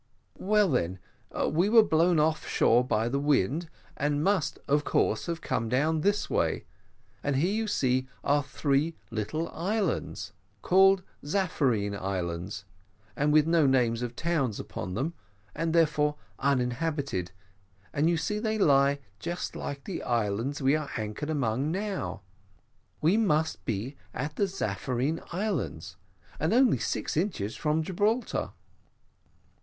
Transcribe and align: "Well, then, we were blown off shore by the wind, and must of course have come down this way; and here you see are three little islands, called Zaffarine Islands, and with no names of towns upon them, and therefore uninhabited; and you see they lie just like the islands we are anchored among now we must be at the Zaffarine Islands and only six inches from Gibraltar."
"Well, 0.39 0.67
then, 0.67 0.97
we 1.51 1.69
were 1.69 1.83
blown 1.83 2.19
off 2.19 2.47
shore 2.47 2.83
by 2.83 3.07
the 3.07 3.19
wind, 3.19 3.69
and 3.95 4.23
must 4.23 4.57
of 4.67 4.83
course 4.83 5.27
have 5.27 5.41
come 5.41 5.69
down 5.69 6.01
this 6.01 6.27
way; 6.27 6.65
and 7.23 7.35
here 7.35 7.53
you 7.53 7.67
see 7.67 8.07
are 8.23 8.41
three 8.41 8.95
little 9.11 9.47
islands, 9.49 10.33
called 10.63 11.03
Zaffarine 11.23 11.93
Islands, 11.95 12.65
and 13.15 13.31
with 13.31 13.45
no 13.45 13.67
names 13.67 14.01
of 14.01 14.15
towns 14.15 14.59
upon 14.59 14.95
them, 14.95 15.13
and 15.53 15.71
therefore 15.71 16.15
uninhabited; 16.39 17.31
and 17.93 18.09
you 18.09 18.17
see 18.17 18.39
they 18.39 18.57
lie 18.57 18.97
just 19.19 19.55
like 19.55 19.83
the 19.83 20.01
islands 20.01 20.63
we 20.63 20.75
are 20.75 20.89
anchored 20.97 21.29
among 21.29 21.69
now 21.71 22.23
we 23.01 23.17
must 23.17 23.63
be 23.65 23.95
at 24.15 24.35
the 24.35 24.47
Zaffarine 24.47 25.21
Islands 25.31 25.95
and 26.39 26.55
only 26.55 26.79
six 26.79 27.15
inches 27.15 27.55
from 27.55 27.83
Gibraltar." 27.83 28.53